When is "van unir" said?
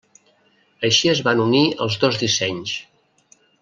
1.29-1.63